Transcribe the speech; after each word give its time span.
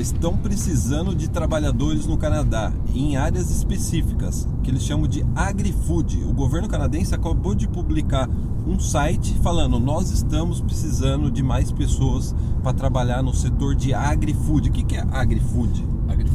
estão 0.00 0.36
precisando 0.36 1.14
de 1.14 1.28
trabalhadores 1.28 2.06
no 2.06 2.16
Canadá 2.16 2.72
em 2.94 3.16
áreas 3.16 3.50
específicas 3.50 4.46
que 4.62 4.70
eles 4.70 4.82
chamam 4.82 5.08
de 5.08 5.24
agri-food. 5.34 6.24
O 6.24 6.32
governo 6.32 6.68
canadense 6.68 7.14
acabou 7.14 7.54
de 7.54 7.66
publicar 7.66 8.28
um 8.66 8.78
site 8.78 9.34
falando: 9.42 9.80
nós 9.80 10.10
estamos 10.10 10.60
precisando 10.60 11.30
de 11.30 11.42
mais 11.42 11.72
pessoas 11.72 12.34
para 12.62 12.72
trabalhar 12.72 13.22
no 13.22 13.34
setor 13.34 13.74
de 13.74 13.94
agri-food. 13.94 14.68
O 14.68 14.72
que, 14.72 14.96
é 14.96 15.04
agri-food? 15.10 15.86
Agrifood, 16.08 16.27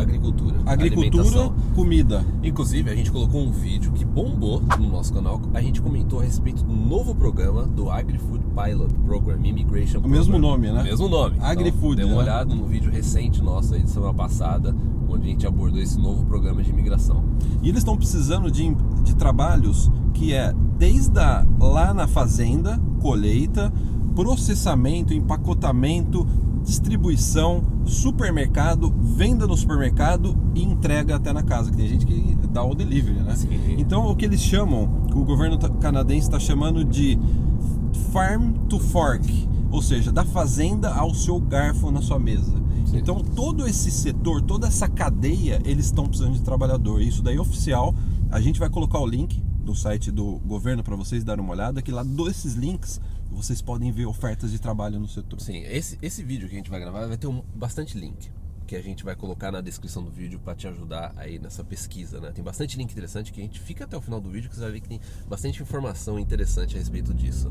agricultura. 0.00 0.56
Agricultura, 0.66 1.50
comida. 1.74 2.24
Inclusive, 2.42 2.90
a 2.90 2.94
gente 2.94 3.10
colocou 3.10 3.40
um 3.40 3.50
vídeo 3.50 3.92
que 3.92 4.04
bombou 4.04 4.62
no 4.78 4.88
nosso 4.88 5.12
canal. 5.12 5.40
A 5.54 5.60
gente 5.60 5.80
comentou 5.82 6.20
a 6.20 6.24
respeito 6.24 6.62
do 6.64 6.72
novo 6.72 7.14
programa 7.14 7.64
do 7.66 7.90
AgriFood 7.90 8.44
Pilot 8.54 8.94
Program, 9.04 9.38
Immigration 9.44 9.98
O 9.98 10.08
mesmo 10.08 10.32
Program. 10.32 10.50
nome, 10.50 10.72
né? 10.72 10.80
O 10.80 10.84
mesmo 10.84 11.08
nome. 11.08 11.36
AgriFood, 11.40 11.94
Então, 12.00 12.08
dê 12.08 12.14
uma 12.14 12.22
né? 12.24 12.30
olhada 12.30 12.54
no 12.54 12.66
vídeo 12.66 12.90
recente 12.90 13.42
nosso 13.42 13.74
aí 13.74 13.82
de 13.82 13.90
semana 13.90 14.14
passada, 14.14 14.74
onde 15.08 15.26
a 15.26 15.30
gente 15.30 15.46
abordou 15.46 15.80
esse 15.80 15.98
novo 15.98 16.24
programa 16.26 16.62
de 16.62 16.70
imigração. 16.70 17.24
E 17.62 17.68
eles 17.68 17.78
estão 17.80 17.96
precisando 17.96 18.50
de, 18.50 18.74
de 19.02 19.14
trabalhos 19.16 19.90
que 20.14 20.32
é 20.32 20.52
desde 20.76 21.18
a, 21.18 21.46
lá 21.58 21.92
na 21.94 22.06
fazenda, 22.06 22.80
colheita, 23.00 23.72
processamento, 24.14 25.14
empacotamento, 25.14 26.26
distribuição, 26.68 27.62
supermercado, 27.86 28.94
venda 29.16 29.46
no 29.46 29.56
supermercado 29.56 30.36
e 30.54 30.62
entrega 30.62 31.16
até 31.16 31.32
na 31.32 31.42
casa. 31.42 31.70
Que 31.70 31.78
tem 31.78 31.88
gente 31.88 32.04
que 32.04 32.36
dá 32.52 32.62
o 32.62 32.74
delivery, 32.74 33.20
né? 33.20 33.34
Sim. 33.34 33.48
Então 33.78 34.06
o 34.06 34.14
que 34.14 34.26
eles 34.26 34.40
chamam, 34.40 35.06
que 35.06 35.16
o 35.16 35.24
governo 35.24 35.58
canadense 35.80 36.26
está 36.26 36.38
chamando 36.38 36.84
de 36.84 37.18
farm 38.12 38.52
to 38.68 38.78
fork, 38.78 39.48
ou 39.70 39.80
seja, 39.80 40.12
da 40.12 40.26
fazenda 40.26 40.92
ao 40.92 41.14
seu 41.14 41.40
garfo 41.40 41.90
na 41.90 42.02
sua 42.02 42.18
mesa. 42.18 42.52
Sim. 42.84 42.98
Então 42.98 43.18
todo 43.20 43.66
esse 43.66 43.90
setor, 43.90 44.42
toda 44.42 44.66
essa 44.66 44.86
cadeia, 44.86 45.62
eles 45.64 45.86
estão 45.86 46.04
precisando 46.06 46.34
de 46.34 46.42
trabalhador. 46.42 47.00
Isso 47.00 47.22
daí 47.22 47.36
é 47.36 47.40
oficial. 47.40 47.94
A 48.30 48.42
gente 48.42 48.60
vai 48.60 48.68
colocar 48.68 48.98
o 48.98 49.06
link 49.06 49.42
do 49.64 49.74
site 49.74 50.10
do 50.10 50.38
governo 50.46 50.82
para 50.82 50.96
vocês 50.96 51.24
darem 51.24 51.42
uma 51.42 51.52
olhada, 51.52 51.80
que 51.80 51.90
lá 51.90 52.02
desses 52.02 52.54
links 52.54 53.00
vocês 53.30 53.60
podem 53.62 53.92
ver 53.92 54.06
ofertas 54.06 54.50
de 54.50 54.58
trabalho 54.58 54.98
no 54.98 55.08
setor. 55.08 55.40
Sim, 55.40 55.62
esse, 55.64 55.98
esse 56.00 56.22
vídeo 56.22 56.48
que 56.48 56.54
a 56.54 56.58
gente 56.58 56.70
vai 56.70 56.80
gravar 56.80 57.06
vai 57.06 57.16
ter 57.16 57.26
um, 57.26 57.42
bastante 57.54 57.98
link. 57.98 58.30
Que 58.68 58.76
a 58.76 58.82
gente 58.82 59.02
vai 59.02 59.16
colocar 59.16 59.50
na 59.50 59.62
descrição 59.62 60.02
do 60.04 60.10
vídeo 60.10 60.38
para 60.38 60.54
te 60.54 60.68
ajudar 60.68 61.14
aí 61.16 61.38
nessa 61.38 61.64
pesquisa, 61.64 62.20
né? 62.20 62.30
Tem 62.32 62.44
bastante 62.44 62.76
link 62.76 62.92
interessante 62.92 63.32
que 63.32 63.40
a 63.40 63.42
gente 63.42 63.58
fica 63.58 63.84
até 63.84 63.96
o 63.96 64.00
final 64.02 64.20
do 64.20 64.28
vídeo 64.28 64.50
que 64.50 64.56
você 64.56 64.60
vai 64.60 64.72
ver 64.72 64.80
que 64.80 64.88
tem 64.90 65.00
bastante 65.26 65.62
informação 65.62 66.18
interessante 66.18 66.76
a 66.76 66.78
respeito 66.78 67.14
disso. 67.14 67.50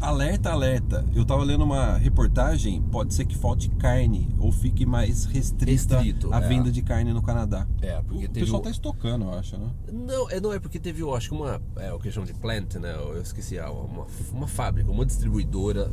Alerta, 0.00 0.50
alerta. 0.52 1.04
Eu 1.12 1.24
tava 1.24 1.42
lendo 1.42 1.64
uma 1.64 1.96
reportagem, 1.96 2.80
pode 2.82 3.14
ser 3.14 3.24
que 3.24 3.36
falte 3.36 3.68
carne 3.70 4.28
ou 4.38 4.52
fique 4.52 4.86
mais 4.86 5.24
restrita 5.24 5.98
Restrito, 5.98 6.32
a 6.32 6.38
é. 6.38 6.48
venda 6.48 6.70
de 6.70 6.82
carne 6.82 7.12
no 7.12 7.20
Canadá. 7.22 7.66
É, 7.82 8.00
porque 8.02 8.26
o 8.26 8.28
teve 8.28 8.40
pessoal 8.40 8.60
o- 8.60 8.64
tá 8.64 8.70
estocando, 8.70 9.24
eu 9.24 9.34
acho, 9.34 9.56
né? 9.58 9.70
Não, 9.92 10.30
é, 10.30 10.40
não 10.40 10.52
é 10.52 10.60
porque 10.60 10.78
teve, 10.78 11.02
eu 11.02 11.14
acho 11.16 11.30
que 11.30 11.34
uma, 11.34 11.60
é, 11.76 11.92
o 11.92 11.98
que 11.98 12.12
chamam 12.12 12.26
de 12.26 12.34
plant, 12.34 12.74
né? 12.76 12.94
Eu 12.94 13.20
esqueci, 13.20 13.58
ah, 13.58 13.72
uma, 13.72 14.06
uma 14.32 14.46
fábrica, 14.46 14.88
uma 14.88 15.04
distribuidora 15.04 15.90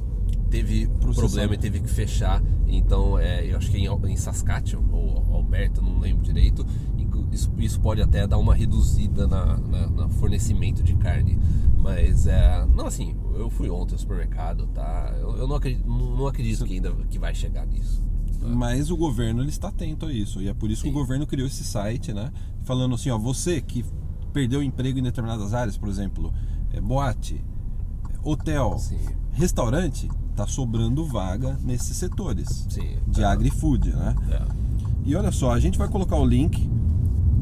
teve 0.50 0.88
problema 1.00 1.54
e 1.54 1.58
teve 1.58 1.80
que 1.80 1.90
fechar. 1.90 2.42
Então, 2.68 3.18
é, 3.18 3.46
eu 3.46 3.58
acho 3.58 3.70
que 3.72 3.78
em, 3.78 3.88
Al- 3.88 4.06
em 4.08 4.16
Saskatchewan 4.16 4.84
ou 4.92 5.36
Alberta, 5.36 5.82
não 5.82 6.00
lembro 6.00 6.24
direito. 6.24 6.66
Isso, 7.32 7.50
isso 7.60 7.80
pode 7.80 8.02
até 8.02 8.28
dar 8.28 8.38
uma 8.38 8.54
reduzida 8.54 9.26
na, 9.28 9.58
na, 9.58 9.88
na 9.88 10.10
fornecimento 10.10 10.84
de 10.84 10.96
carne. 10.96 11.38
Mas, 11.78 12.28
é, 12.28 12.66
não 12.76 12.86
assim, 12.88 13.16
eu 13.36 13.50
fui 13.50 13.70
ontem 13.70 13.94
ao 13.94 14.00
supermercado, 14.00 14.68
tá? 14.68 15.16
Eu, 15.20 15.38
eu 15.38 15.48
não 15.48 15.56
acredito, 15.56 15.88
não 15.88 16.28
acredito 16.28 16.66
que 16.66 16.74
ainda 16.74 16.92
que 17.10 17.18
vai 17.18 17.34
chegar 17.34 17.66
nisso. 17.66 18.04
Mas 18.42 18.90
o 18.92 18.98
governo 18.98 19.42
ele 19.42 19.50
está 19.50 19.70
atento 19.70 20.06
a 20.06 20.12
isso. 20.14 20.42
E 20.42 20.48
é 20.50 20.54
por 20.54 20.70
isso 20.70 20.82
que 20.84 20.90
Sim. 20.90 20.96
o 20.96 21.00
governo 21.00 21.26
criou 21.28 21.48
esse 21.48 21.64
site, 21.64 22.12
né? 22.14 22.32
Falando 22.64 22.96
assim, 22.96 23.10
ó, 23.10 23.18
você 23.18 23.62
que 23.62 23.86
perdeu 24.34 24.62
emprego 24.64 24.98
em 25.00 25.04
determinadas 25.04 25.54
áreas, 25.54 25.78
por 25.78 25.88
exemplo, 25.90 26.34
é, 26.72 26.80
boate, 26.82 27.44
hotel, 28.24 28.78
Sim. 28.80 29.00
restaurante, 29.32 30.10
tá 30.36 30.48
sobrando 30.48 31.06
vaga 31.06 31.58
nesses 31.64 31.98
setores 31.98 32.66
Sim. 32.70 32.98
de 33.08 33.22
é, 33.22 33.26
agri-food, 33.26 33.92
né? 33.92 34.16
é. 34.30 34.42
E 35.04 35.16
olha 35.16 35.32
só, 35.32 35.52
a 35.52 35.60
gente 35.60 35.78
vai 35.78 35.88
colocar 35.88 36.16
o 36.18 36.26
link 36.26 36.70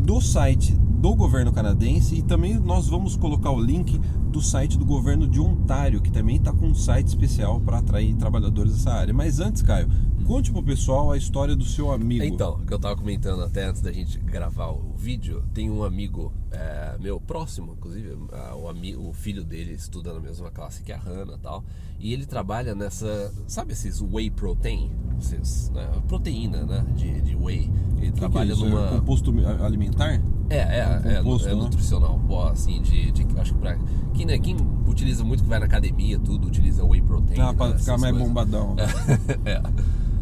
do 0.06 0.22
site 0.22 0.76
do 1.00 1.16
governo 1.16 1.52
canadense 1.52 2.16
e 2.16 2.22
também 2.22 2.60
nós 2.60 2.88
vamos 2.90 3.16
colocar 3.16 3.52
o 3.52 3.60
link 3.62 3.98
do 4.30 4.42
site 4.42 4.78
do 4.78 4.86
governo 4.86 5.28
de 5.28 5.40
Ontário, 5.40 6.02
que 6.02 6.12
também 6.12 6.36
está 6.36 6.52
com 6.52 6.68
um 6.68 6.76
site 6.76 7.08
especial 7.08 7.60
para 7.62 7.80
atrair 7.80 8.14
trabalhadores 8.16 8.74
dessa 8.74 8.92
área. 8.92 9.14
Mas 9.14 9.40
antes, 9.40 9.62
Caio, 9.62 9.90
conte 10.28 10.52
pro 10.52 10.62
pessoal 10.62 11.12
a 11.12 11.18
história 11.18 11.56
do 11.56 11.64
seu 11.64 11.92
amigo. 11.92 12.24
Então, 12.24 12.56
o 12.56 12.66
que 12.66 12.74
eu 12.74 12.78
tava 12.80 12.96
comentando 12.98 13.42
até 13.44 13.66
antes 13.66 13.82
da 13.82 13.92
gente 13.92 14.20
gravar 14.20 14.68
o 14.72 14.94
vídeo, 14.96 15.44
tem 15.54 15.70
um 15.72 15.84
amigo 15.84 16.32
é, 16.52 16.98
meu 17.00 17.20
próximo, 17.20 17.74
inclusive, 17.78 18.16
o, 18.62 18.68
ami- 18.68 18.96
o 18.96 19.14
filho 19.14 19.44
dele 19.44 19.74
estuda 19.74 20.14
na 20.14 20.20
mesma 20.20 20.52
classe 20.52 20.84
que 20.84 20.92
a 20.92 20.98
Hannah 20.98 21.36
e 21.36 21.40
tal, 21.40 21.64
e 21.98 22.14
ele 22.14 22.26
trabalha 22.26 22.76
nessa, 22.76 23.34
sabe 23.48 23.72
esses 23.74 24.02
whey 24.02 24.30
protein? 24.30 24.92
Esses, 25.19 25.69
né, 25.72 25.88
proteína, 26.07 26.63
né, 26.66 26.85
de, 26.96 27.22
de 27.22 27.35
whey. 27.35 27.69
Ele 27.97 27.97
que 27.97 28.02
que 28.02 28.07
é 28.07 28.12
trabalha 28.12 28.53
isso? 28.53 28.66
É 28.66 28.69
numa... 28.69 28.88
composto 28.88 29.34
alimentar? 29.63 30.13
É, 30.50 30.57
é, 30.57 31.02
é, 31.06 31.18
composto, 31.18 31.47
é 31.47 31.53
né? 31.53 31.62
nutricional, 31.62 32.19
assim, 32.52 32.81
de, 32.81 33.12
de- 33.12 33.40
acho 33.40 33.53
que 33.53 33.59
pra 33.59 33.78
quem, 34.13 34.25
né, 34.25 34.38
quem 34.40 34.56
utiliza 34.88 35.24
muito 35.24 35.44
que 35.44 35.50
vai 35.50 35.59
na 35.59 35.66
academia, 35.66 36.18
tudo, 36.18 36.47
utiliza 36.47 36.84
whey 36.84 37.02
protein. 37.02 37.40
Ah, 37.40 37.53
para 37.53 37.74
né, 37.74 37.78
ficar 37.78 37.97
mais 37.97 38.12
coisas. 38.13 38.28
bombadão. 38.28 38.75
é. 39.46 39.62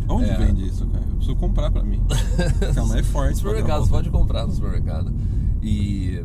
Onde 0.10 0.30
É. 0.30 0.38
vende 0.38 0.66
isso, 0.66 0.86
Caio? 0.88 1.04
Eu 1.10 1.16
preciso 1.16 1.36
comprar 1.36 1.70
para 1.72 1.84
mim. 1.84 2.02
Ficar 2.60 2.86
mais 2.86 3.06
forte. 3.08 3.28
pra 3.30 3.36
supermercado, 3.36 3.82
você 3.84 3.90
pode 3.90 4.10
comprar 4.10 4.48
no 4.48 4.54
supermercado. 4.54 5.14
E, 5.62 6.24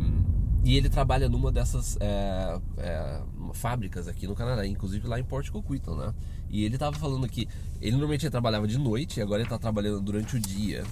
e 0.64 0.76
ele 0.76 0.88
trabalha 0.88 1.28
numa 1.28 1.50
dessas 1.50 1.96
é, 2.00 2.60
é, 2.78 3.20
fábricas 3.52 4.06
aqui 4.06 4.26
no 4.26 4.34
Canadá, 4.34 4.66
inclusive 4.66 5.06
lá 5.08 5.18
em 5.18 5.24
Port 5.24 5.50
Coquitlam, 5.50 5.96
né? 5.96 6.14
E 6.48 6.64
ele 6.64 6.78
tava 6.78 6.96
falando 6.96 7.26
que 7.28 7.48
ele 7.80 7.92
normalmente 7.92 8.28
trabalhava 8.30 8.66
de 8.68 8.78
noite 8.78 9.18
e 9.18 9.22
agora 9.22 9.40
ele 9.42 9.48
tá 9.48 9.58
trabalhando 9.58 10.00
durante 10.00 10.36
o 10.36 10.40
dia. 10.40 10.84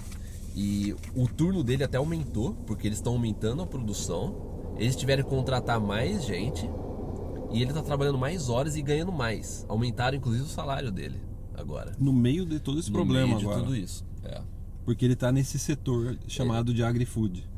E 0.57 0.95
o 1.15 1.29
turno 1.29 1.63
dele 1.63 1.85
até 1.85 1.99
aumentou, 1.99 2.55
porque 2.67 2.89
eles 2.89 2.99
estão 2.99 3.13
aumentando 3.13 3.63
a 3.63 3.67
produção. 3.67 4.75
Eles 4.77 4.97
tiveram 4.97 5.23
que 5.23 5.31
contratar 5.31 5.79
mais 5.79 6.25
gente 6.25 6.69
e 7.53 7.63
ele 7.63 7.73
tá 7.73 7.83
trabalhando 7.83 8.19
mais 8.19 8.49
horas 8.49 8.77
e 8.77 8.83
ganhando 8.83 9.13
mais. 9.13 9.65
Aumentaram 9.69 10.17
inclusive 10.17 10.45
o 10.45 10.49
salário 10.49 10.91
dele 10.91 11.21
agora. 11.55 11.93
No 11.99 12.13
meio 12.13 12.45
de 12.47 12.59
todo 12.59 12.81
esse 12.81 12.91
No 12.91 12.95
problema 12.97 13.27
meio 13.29 13.39
de 13.39 13.45
agora. 13.45 13.61
tudo 13.61 13.77
isso. 13.77 14.05
É. 14.25 14.41
Porque 14.85 15.05
ele 15.05 15.15
tá 15.15 15.31
nesse 15.31 15.59
setor 15.59 16.19
chamado 16.27 16.73
de 16.75 16.83
agri-food. 16.83 17.49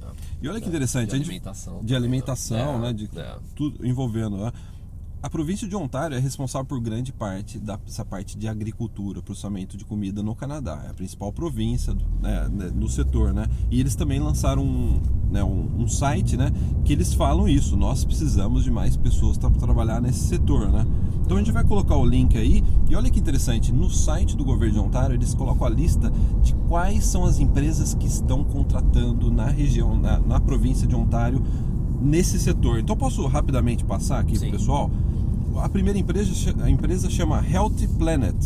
Né? 0.00 0.12
E 0.42 0.48
olha 0.48 0.60
que 0.60 0.66
É, 0.66 0.68
interessante, 0.68 1.10
de 1.10 1.16
alimentação. 1.16 1.80
de 1.82 1.94
alimentação, 1.94 2.76
É, 2.76 2.78
né, 2.80 2.92
de 2.92 3.08
é. 3.18 3.36
tudo 3.54 3.86
envolvendo. 3.86 4.36
Né? 4.36 4.52
A 5.22 5.30
província 5.30 5.66
de 5.66 5.74
Ontário 5.74 6.16
é 6.16 6.20
responsável 6.20 6.66
por 6.66 6.78
grande 6.78 7.12
parte 7.12 7.58
dessa 7.58 8.04
parte 8.04 8.38
de 8.38 8.46
agricultura, 8.46 9.20
processamento 9.22 9.76
de 9.76 9.84
comida 9.84 10.22
no 10.22 10.34
Canadá. 10.36 10.82
É 10.86 10.90
a 10.90 10.94
principal 10.94 11.32
província 11.32 11.94
do- 11.94 12.04
né, 12.22 12.48
né, 12.48 12.88
setor, 12.88 13.32
né? 13.32 13.46
E 13.70 13.80
eles 13.80 13.96
também 13.96 14.20
lançaram 14.20 14.62
um, 14.62 15.00
né, 15.30 15.42
um, 15.42 15.82
um 15.82 15.88
site, 15.88 16.36
né, 16.36 16.52
que 16.84 16.92
eles 16.92 17.12
falam 17.12 17.48
isso. 17.48 17.76
Nós 17.76 18.04
precisamos 18.04 18.62
de 18.62 18.70
mais 18.70 18.96
pessoas 18.96 19.36
para 19.36 19.50
trabalhar 19.50 20.00
nesse 20.00 20.20
setor, 20.28 20.70
né? 20.70 20.86
Então 21.24 21.36
a 21.36 21.40
gente 21.40 21.50
vai 21.50 21.64
colocar 21.64 21.96
o 21.96 22.06
link 22.06 22.38
aí 22.38 22.62
e 22.88 22.94
olha 22.94 23.10
que 23.10 23.18
interessante. 23.18 23.72
No 23.72 23.90
site 23.90 24.36
do 24.36 24.44
governo 24.44 24.74
de 24.74 24.80
Ontário 24.80 25.14
eles 25.16 25.34
colocam 25.34 25.66
a 25.66 25.70
lista 25.70 26.12
de 26.40 26.54
quais 26.68 27.04
são 27.04 27.24
as 27.24 27.40
empresas 27.40 27.94
que 27.94 28.06
estão 28.06 28.44
contratando 28.44 29.28
na 29.32 29.46
região, 29.46 29.98
na, 29.98 30.20
na 30.20 30.38
província 30.38 30.86
de 30.86 30.94
Ontário 30.94 31.42
nesse 32.06 32.38
setor. 32.38 32.78
Então 32.78 32.96
posso 32.96 33.26
rapidamente 33.26 33.84
passar 33.84 34.20
aqui 34.20 34.38
Sim. 34.38 34.48
pro 34.50 34.58
pessoal. 34.58 34.90
A 35.56 35.68
primeira 35.68 35.98
empresa, 35.98 36.54
a 36.62 36.70
empresa 36.70 37.08
chama 37.10 37.44
Healthy 37.46 37.88
Planet, 37.88 38.36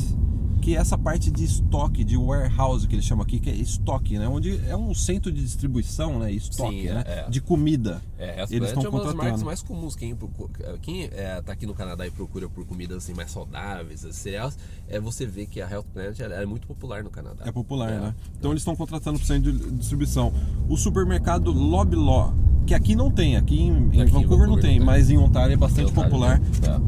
que 0.62 0.76
é 0.76 0.78
essa 0.78 0.96
parte 0.96 1.30
de 1.30 1.42
estoque, 1.42 2.04
de 2.04 2.16
warehouse 2.16 2.86
que 2.86 2.94
eles 2.94 3.04
chamam 3.04 3.22
aqui, 3.24 3.40
que 3.40 3.48
é 3.50 3.54
estoque, 3.54 4.18
né? 4.18 4.28
Onde 4.28 4.60
é 4.68 4.76
um 4.76 4.94
centro 4.94 5.32
de 5.32 5.42
distribuição, 5.42 6.18
né? 6.18 6.30
Estoque, 6.30 6.82
Sim, 6.82 6.86
é, 6.88 6.94
né? 6.94 7.04
é. 7.06 7.30
De 7.30 7.40
comida. 7.40 8.00
É, 8.18 8.42
Eles 8.50 8.68
estão 8.68 8.84
é 8.84 8.88
uma 8.88 8.98
das 8.98 9.06
contratando. 9.08 9.16
marcas 9.16 9.42
mais 9.42 9.62
comuns. 9.62 9.96
Quem, 9.96 10.14
procu- 10.14 10.50
quem 10.82 11.04
é, 11.04 11.40
tá 11.42 11.52
aqui 11.52 11.66
no 11.66 11.74
Canadá 11.74 12.06
e 12.06 12.10
procura 12.10 12.48
por 12.48 12.64
comidas 12.66 12.98
assim, 12.98 13.14
mais 13.14 13.30
saudáveis, 13.30 14.06
cereais, 14.12 14.56
é 14.86 15.00
você 15.00 15.24
vê 15.26 15.46
que 15.46 15.60
a 15.62 15.68
Health 15.68 15.86
Planet 15.94 16.20
ela 16.20 16.34
é 16.34 16.46
muito 16.46 16.66
popular 16.66 17.02
no 17.02 17.10
Canadá. 17.10 17.42
É 17.46 17.50
popular, 17.50 17.90
É. 17.90 17.98
né? 17.98 18.14
Então 18.38 18.50
eles 18.52 18.60
estão 18.60 18.76
contratando 18.76 19.18
por 19.18 19.24
centro 19.26 19.50
de 19.50 19.70
distribuição. 19.72 20.32
O 20.68 20.76
supermercado 20.76 21.50
Loblaw, 21.50 22.34
que 22.66 22.74
aqui 22.74 22.94
não 22.94 23.10
tem, 23.10 23.36
aqui 23.36 23.60
em, 23.62 23.70
Aqui 23.88 23.98
em 24.00 24.04
Vancouver, 24.04 24.12
não 24.12 24.20
Vancouver 24.20 24.62
tem, 24.62 24.78
não 24.78 24.78
tem. 24.78 24.80
mas 24.80 25.10
em 25.10 25.18
Ontário 25.18 25.52
é 25.52 25.56
bastante 25.56 25.90
Ontário 25.90 26.10
popular. 26.10 26.40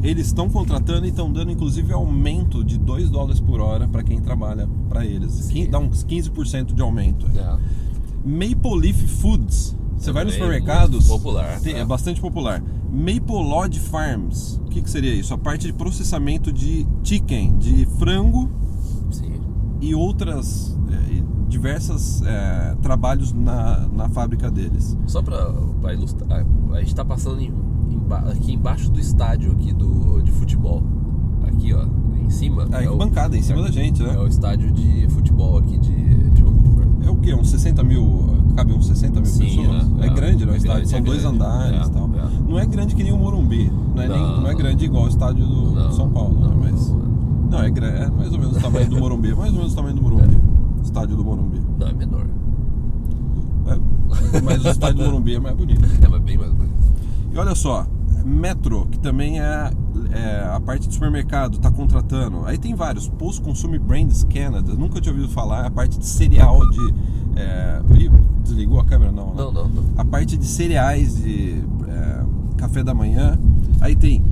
é. 0.03 0.07
Eles 0.09 0.27
estão 0.27 0.49
contratando 0.49 1.05
e 1.05 1.09
estão 1.09 1.31
dando 1.31 1.51
inclusive 1.51 1.91
aumento 1.93 2.63
de 2.63 2.77
2 2.77 3.09
dólares 3.09 3.39
por 3.39 3.59
hora 3.59 3.87
para 3.87 4.03
quem 4.03 4.19
trabalha 4.21 4.67
para 4.87 5.05
eles. 5.05 5.31
Sim. 5.33 5.53
Que 5.53 5.67
dá 5.67 5.79
uns 5.79 6.03
15% 6.05 6.73
de 6.73 6.81
aumento. 6.81 7.25
É. 7.35 7.57
Maple 8.25 8.79
Leaf 8.79 9.01
Foods. 9.07 9.75
Você 9.97 10.11
vai 10.11 10.23
nos 10.25 10.33
Também 10.33 10.49
é 10.49 10.53
supermercados, 10.59 11.07
popular, 11.07 11.59
tem- 11.61 11.75
é. 11.75 11.79
é 11.79 11.85
bastante 11.85 12.19
popular. 12.19 12.61
Maple 12.91 13.23
Lodge 13.35 13.79
Farms. 13.79 14.59
O 14.65 14.69
que, 14.69 14.81
que 14.81 14.89
seria 14.89 15.13
isso? 15.13 15.33
A 15.33 15.37
parte 15.37 15.65
de 15.67 15.73
processamento 15.73 16.51
de 16.51 16.85
chicken, 17.03 17.57
de 17.57 17.85
frango 17.97 18.49
Sim. 19.11 19.33
e 19.81 19.95
outras 19.95 20.77
é, 20.91 21.23
diversas 21.53 22.21
é, 22.25 22.75
trabalhos 22.81 23.31
na, 23.31 23.87
na 23.95 24.09
fábrica 24.09 24.49
deles. 24.49 24.97
Só 25.05 25.21
pra, 25.21 25.51
pra 25.81 25.93
ilustrar, 25.93 26.43
a 26.73 26.79
gente 26.79 26.95
tá 26.95 27.05
passando 27.05 27.39
em- 27.39 27.53
emba- 27.89 28.23
aqui 28.31 28.53
embaixo 28.53 28.89
do 28.91 28.99
estádio 28.99 29.51
aqui 29.51 29.71
do, 29.71 30.19
de 30.21 30.31
futebol. 30.31 30.81
Aqui, 31.47 31.71
ó, 31.73 31.85
em 32.25 32.29
cima. 32.29 32.67
É, 32.71 32.85
é 32.85 32.89
o- 32.89 32.97
bancada 32.97 33.37
em 33.37 33.41
cima 33.43 33.61
da 33.61 33.69
gente, 33.71 34.01
É 34.03 34.07
né? 34.07 34.17
o 34.19 34.27
estádio 34.27 34.71
de 34.71 35.07
futebol 35.09 35.57
aqui 35.59 35.77
de, 35.77 36.29
de 36.31 36.41
Vancouver. 36.41 36.87
É 37.05 37.09
o 37.09 37.15
quê? 37.17 37.35
Uns 37.35 37.49
60 37.51 37.83
mil. 37.83 38.33
Cabe 38.55 38.73
uns 38.73 38.87
60 38.87 39.19
mil 39.21 39.25
Sim, 39.29 39.43
pessoas? 39.45 39.87
é, 40.01 40.05
É, 40.05 40.07
é. 40.07 40.09
grande, 40.13 40.45
né? 40.45 40.51
O 40.51 40.55
É 40.55 40.57
estádio 40.57 40.87
são 40.87 40.99
é 40.99 41.01
dois 41.01 41.21
grande. 41.21 41.35
andares 41.37 41.81
É, 41.81 41.85
e 41.85 41.91
tal. 41.91 42.09
é. 42.15 42.49
Não 42.51 42.59
é 42.59 42.65
grande 42.65 42.95
que 42.95 43.03
nem 43.03 43.11
o 43.13 43.17
Morumbi. 43.17 43.71
Não 43.95 44.01
é, 44.01 44.07
nem, 44.07 44.17
Não, 44.19 44.41
não 44.41 44.47
é 44.47 44.51
não. 44.51 44.57
grande 44.57 44.85
igual 44.85 45.03
o 45.05 45.07
estádio 45.07 45.45
do 45.45 45.71
Não, 45.71 45.91
São 45.91 46.09
Paulo, 46.09 46.39
né? 46.39 46.47
não, 46.47 46.57
Mas. 46.57 46.89
não. 46.89 47.13
Não, 47.53 47.59
é, 47.61 47.67
é 47.67 48.09
mais 48.09 48.33
ou 48.33 48.39
menos 48.39 48.57
o 48.57 48.59
tamanho 48.59 48.89
do 48.89 48.97
Morumbi. 48.99 49.29
É 49.29 49.35
mais 49.35 49.51
ou 49.51 49.57
menos 49.59 49.73
o 49.73 49.75
tamanho 49.75 49.95
do 49.95 50.01
Morumbi. 50.01 50.37
Estádio 50.93 51.17
do 51.17 51.25
Morumbi. 51.25 51.59
Não, 51.79 51.87
é 51.87 51.93
menor. 51.93 52.25
É, 53.65 54.41
mas 54.41 54.63
o 54.63 54.69
estádio 54.69 54.99
do 54.99 55.05
Morumbi 55.05 55.35
é 55.35 55.39
mais 55.39 55.55
bonito. 55.55 55.81
É, 56.03 56.07
mas 56.07 56.21
bem 56.21 56.37
mais 56.37 56.51
bonito. 56.51 56.73
E 57.31 57.37
olha 57.37 57.55
só, 57.55 57.87
Metro, 58.23 58.85
que 58.91 58.99
também 58.99 59.41
é, 59.41 59.71
é 60.11 60.49
a 60.53 60.59
parte 60.59 60.87
de 60.87 60.93
supermercado, 60.93 61.55
está 61.55 61.71
contratando. 61.71 62.45
Aí 62.45 62.59
tem 62.59 62.75
vários. 62.75 63.09
Post 63.09 63.41
Consumer 63.41 63.79
Brands 63.79 64.23
Canada, 64.31 64.75
nunca 64.75 65.01
tinha 65.01 65.11
ouvido 65.11 65.33
falar. 65.33 65.65
A 65.65 65.71
parte 65.71 65.97
de 65.97 66.05
cereal 66.05 66.59
de. 66.69 66.93
É... 67.37 67.81
Desligou 68.43 68.79
a 68.79 68.85
câmera? 68.85 69.11
Não, 69.11 69.27
né? 69.29 69.33
Não, 69.37 69.51
não, 69.51 69.67
não. 69.67 69.83
A 69.97 70.05
parte 70.05 70.37
de 70.37 70.45
cereais 70.45 71.15
de 71.15 71.63
é, 71.87 72.23
café 72.57 72.83
da 72.83 72.93
manhã. 72.93 73.39
Aí 73.81 73.95
tem 73.95 74.23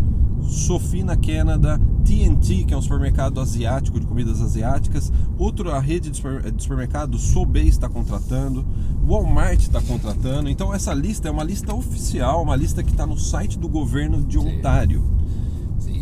Sofina 0.44 1.16
Canada, 1.18 1.82
TNT, 2.04 2.66
que 2.66 2.74
é 2.74 2.78
um 2.78 2.82
supermercado 2.82 3.40
asiático 3.40 4.00
de 4.00 4.06
comidas 4.06 4.42
asiáticas. 4.42 5.12
Outra 5.38 5.80
rede 5.80 6.10
de 6.10 6.18
super- 6.18 6.52
de 6.52 6.62
supermercado, 6.62 7.18
Sobeys 7.18 7.70
está 7.70 7.88
contratando. 7.90 8.66
Walmart 9.08 9.60
está 9.62 9.82
contratando. 9.82 10.50
Então 10.50 10.74
essa 10.74 10.94
lista 10.94 11.28
é 11.28 11.32
uma 11.32 11.44
lista 11.44 11.74
oficial, 11.74 12.42
uma 12.44 12.56
lista 12.56 12.84
que 12.84 12.92
está 12.92 13.06
no 13.06 13.18
site 13.18 13.58
do 13.58 13.68
governo 13.68 14.22
de. 14.22 14.38
Ontário. 14.38 15.02
Sim, 15.02 15.41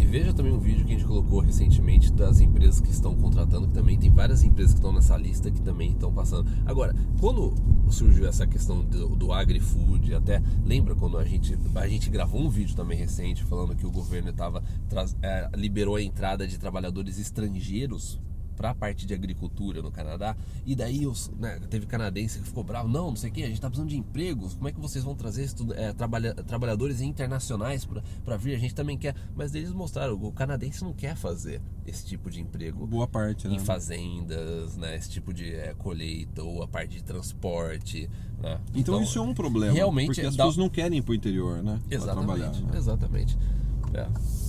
veja 0.10 0.34
também 0.34 0.52
um 0.52 0.60
vídeo 0.60 0.84
que 0.86 0.94
a 0.94 0.98
gente 0.98 1.08
colocou 1.08 1.40
recentemente 1.40 2.12
das 2.12 2.40
empresas 2.40 2.82
que 2.82 2.90
estão 2.90 3.16
contratando, 3.16 3.68
que 3.68 3.74
também 3.74 3.98
tem 3.98 4.10
várias 4.10 4.44
empresas 4.44 4.74
que 4.74 4.80
estão 4.80 4.92
nessa 4.92 5.16
lista 5.16 5.52
que 5.52 5.62
também 5.62 5.92
estão 5.92 6.12
passando. 6.12 6.50
Agora, 6.66 6.96
quando 7.20 7.54
surgiu 7.92 8.28
essa 8.28 8.48
questão 8.48 8.84
do, 8.84 9.16
do 9.16 9.32
agri-food, 9.32 10.16
até 10.16 10.42
lembra 10.66 10.96
quando 10.96 11.18
a 11.18 11.24
gente, 11.24 11.58
a 11.76 11.88
gente 11.88 12.10
gravou 12.10 12.42
um 12.42 12.50
vídeo 12.50 12.76
também 12.76 12.98
recente 12.98 13.44
falando 13.44 13.76
que 13.76 13.86
o 13.86 13.92
governo 13.92 14.34
tava, 14.34 14.64
é, 15.22 15.50
liberou 15.56 15.96
a 15.96 16.02
entrada 16.02 16.48
de 16.48 16.58
trabalhadores 16.58 17.20
estrangeiros 17.20 18.20
para 18.60 18.72
a 18.72 18.76
parte 18.76 19.06
de 19.06 19.14
agricultura 19.14 19.82
no 19.82 19.90
Canadá 19.90 20.36
e 20.66 20.76
daí 20.76 21.08
os, 21.08 21.32
né, 21.40 21.58
teve 21.70 21.86
canadense 21.86 22.40
que 22.40 22.46
ficou 22.46 22.62
bravo 22.62 22.90
não 22.90 23.08
não 23.08 23.16
sei 23.16 23.30
o 23.30 23.34
que 23.34 23.42
a 23.42 23.46
gente 23.46 23.56
está 23.56 23.70
precisando 23.70 23.88
de 23.90 23.96
empregos 23.96 24.54
como 24.54 24.68
é 24.68 24.72
que 24.74 24.80
vocês 24.82 25.02
vão 25.02 25.16
trazer 25.16 25.50
é, 25.76 25.94
trabalha- 25.94 26.34
trabalhadores 26.34 27.00
internacionais 27.00 27.88
para 28.26 28.36
vir 28.36 28.54
a 28.56 28.60
gente 28.60 28.76
também 28.76 28.98
quer 28.98 29.16
mas 29.34 29.56
eles 29.56 29.72
mostraram 29.72 30.14
o 30.22 30.32
canadense 30.34 30.84
não 30.84 30.92
quer 30.92 31.16
fazer 31.16 31.62
esse 31.88 32.06
tipo 32.06 32.30
de 32.30 32.42
emprego 32.42 32.86
Boa 32.86 33.08
parte, 33.08 33.48
né? 33.48 33.56
em 33.56 33.60
fazendas 33.60 34.76
né 34.76 34.94
esse 34.98 35.10
tipo 35.10 35.34
de 35.34 35.56
é, 35.56 35.74
colheita 35.78 36.44
ou 36.44 36.62
a 36.62 36.68
parte 36.68 36.96
de 36.98 37.04
transporte 37.04 38.10
né? 38.42 38.60
Então, 38.76 39.02
isso 39.04 39.18
é 39.20 39.22
um 39.22 39.34
problema. 39.34 39.74
realmente 39.74 40.08
Porque 40.08 40.22
as 40.22 40.36
dá- 40.36 40.44
pessoas 40.46 40.56
não 40.58 40.70
querem 40.70 41.00
ir 41.00 41.02
pro 41.02 41.14
interior, 41.14 41.62
né? 41.64 41.78
Pra 41.90 42.00
trabalhar. 42.00 42.46
exatamente 42.52 42.64
né? 42.72 42.78
exatamente 42.78 43.38
É. 43.94 44.49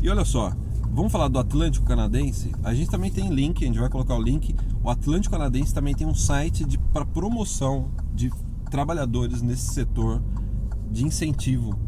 E 0.00 0.08
olha 0.08 0.24
só, 0.24 0.52
vamos 0.92 1.10
falar 1.10 1.28
do 1.28 1.38
Atlântico 1.38 1.86
Canadense? 1.86 2.52
A 2.62 2.74
gente 2.74 2.90
também 2.90 3.10
tem 3.10 3.28
link, 3.28 3.64
a 3.64 3.66
gente 3.66 3.78
vai 3.78 3.88
colocar 3.88 4.14
o 4.14 4.22
link. 4.22 4.54
O 4.82 4.90
Atlântico 4.90 5.32
Canadense 5.32 5.74
também 5.74 5.94
tem 5.94 6.06
um 6.06 6.14
site 6.14 6.64
para 6.92 7.04
promoção 7.04 7.90
de 8.14 8.30
trabalhadores 8.70 9.42
nesse 9.42 9.72
setor, 9.72 10.22
de 10.90 11.04
incentivo 11.04 11.78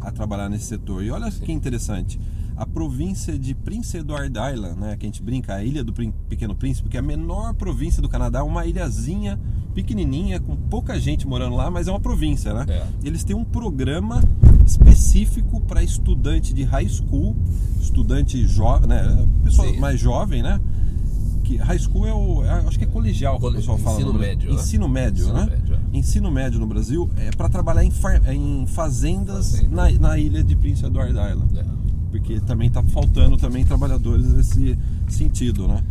a 0.00 0.10
trabalhar 0.12 0.48
nesse 0.48 0.66
setor. 0.66 1.02
E 1.02 1.10
olha 1.10 1.30
que 1.30 1.50
interessante. 1.50 2.20
A 2.56 2.64
província 2.64 3.38
de 3.38 3.54
Prince 3.54 3.98
Edward 3.98 4.32
Island, 4.32 4.80
né, 4.80 4.96
que 4.96 5.04
a 5.04 5.08
gente 5.08 5.22
brinca, 5.22 5.54
a 5.54 5.64
ilha 5.64 5.84
do 5.84 5.92
Pequeno 5.92 6.54
Príncipe, 6.54 6.88
que 6.88 6.96
é 6.96 7.00
a 7.00 7.02
menor 7.02 7.52
província 7.54 8.00
do 8.00 8.08
Canadá, 8.08 8.42
uma 8.44 8.64
ilhazinha 8.64 9.38
pequenininha, 9.74 10.40
com 10.40 10.56
pouca 10.56 10.98
gente 10.98 11.26
morando 11.26 11.54
lá, 11.54 11.70
mas 11.70 11.86
é 11.86 11.90
uma 11.90 12.00
província, 12.00 12.54
né? 12.54 12.64
É. 12.66 12.86
Eles 13.04 13.24
têm 13.24 13.36
um 13.36 13.44
programa 13.44 14.22
específico 14.66 15.60
para 15.62 15.82
estudante 15.82 16.52
de 16.52 16.64
high 16.64 16.88
school, 16.88 17.36
estudante 17.80 18.46
jovem, 18.46 18.88
né? 18.88 19.26
Pessoa 19.44 19.68
Sim. 19.68 19.78
mais 19.78 19.98
jovem, 20.00 20.42
né? 20.42 20.60
Que 21.44 21.56
high 21.56 21.78
school 21.78 22.06
é 22.06 22.12
o, 22.12 22.44
é- 22.44 22.66
acho 22.66 22.76
que 22.76 22.84
é 22.84 22.88
colegial, 22.88 23.38
que 23.38 23.46
o 23.46 23.52
pessoal 23.52 23.78
fala. 23.78 23.96
ensino 24.00 24.12
médio, 24.12 24.48
né? 24.52 24.56
Ensino 24.60 24.88
médio, 24.88 25.22
Ensino 25.24 25.34
né? 25.38 25.46
médio, 25.46 25.74
é. 25.74 25.96
Ensino 25.96 26.30
médio 26.32 26.58
no 26.60 26.66
Brasil 26.66 27.08
é 27.16 27.30
para 27.30 27.48
trabalhar 27.48 27.84
em, 27.84 27.90
far- 27.92 28.20
em 28.32 28.66
fazendas 28.66 29.52
Fazenda. 29.52 29.74
na, 29.76 29.90
na 29.92 30.18
ilha 30.18 30.42
de 30.42 30.56
Prince 30.56 30.84
Edward 30.84 31.12
Island 31.12 31.56
É. 31.58 31.64
porque 32.10 32.40
também 32.40 32.66
está 32.66 32.82
faltando 32.82 33.36
também 33.36 33.64
trabalhadores 33.64 34.26
nesse 34.32 34.76
sentido, 35.08 35.68
né? 35.68 35.82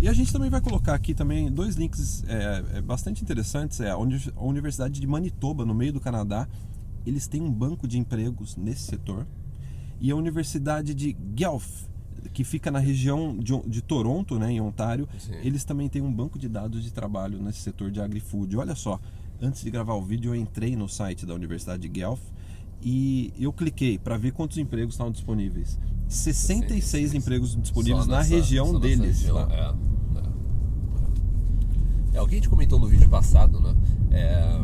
E 0.00 0.08
a 0.08 0.12
gente 0.12 0.32
também 0.32 0.50
vai 0.50 0.60
colocar 0.60 0.94
aqui 0.94 1.14
também 1.14 1.50
dois 1.50 1.76
links 1.76 2.24
é, 2.26 2.64
é, 2.74 2.80
bastante 2.82 3.22
interessantes. 3.22 3.80
É 3.80 3.90
a 3.90 3.96
Universidade 3.96 5.00
de 5.00 5.06
Manitoba, 5.06 5.64
no 5.64 5.72
meio 5.74 5.92
do 5.94 6.00
Canadá, 6.00 6.46
eles 7.06 7.26
têm 7.26 7.42
um 7.42 7.50
banco 7.52 7.86
de 7.88 7.98
empregos 7.98 8.56
nesse 8.56 8.82
setor. 8.82 9.26
E 10.00 10.10
a 10.10 10.16
Universidade 10.16 10.94
de 10.94 11.12
Guelph, 11.12 11.84
que 12.32 12.42
fica 12.44 12.70
na 12.70 12.78
região 12.78 13.36
de, 13.38 13.58
de 13.68 13.80
Toronto, 13.82 14.38
né, 14.38 14.50
em 14.52 14.60
Ontário, 14.60 15.08
Sim. 15.18 15.32
eles 15.42 15.64
também 15.64 15.88
têm 15.88 16.02
um 16.02 16.12
banco 16.12 16.38
de 16.38 16.48
dados 16.48 16.82
de 16.82 16.90
trabalho 16.92 17.40
nesse 17.42 17.58
setor 17.60 17.90
de 17.90 18.00
agri-food. 18.00 18.56
Olha 18.56 18.74
só, 18.74 18.98
antes 19.40 19.62
de 19.62 19.70
gravar 19.70 19.94
o 19.94 20.02
vídeo, 20.02 20.30
eu 20.34 20.36
entrei 20.40 20.74
no 20.76 20.88
site 20.88 21.24
da 21.26 21.34
Universidade 21.34 21.82
de 21.82 21.88
Guelph 21.88 22.20
e 22.82 23.32
eu 23.38 23.52
cliquei 23.52 23.98
para 23.98 24.16
ver 24.16 24.32
quantos 24.32 24.58
empregos 24.58 24.94
estavam 24.94 25.12
disponíveis. 25.12 25.78
66 26.08 26.84
66 26.84 27.14
empregos 27.14 27.56
disponíveis 27.60 28.04
Só 28.04 28.10
na 28.10 28.18
nessa- 28.18 28.30
região 28.30 28.66
nessa 28.66 28.78
deles. 28.80 29.18
região, 29.20 29.36
lá. 29.36 29.48
é, 29.50 29.74
é. 32.14 32.18
É, 32.18 32.22
o 32.22 32.26
que 32.26 32.34
a 32.34 32.36
gente 32.38 32.48
comentou 32.48 32.78
no 32.78 32.86
vídeo 32.86 33.08
passado, 33.08 33.58
né? 33.60 33.74
É, 34.12 34.56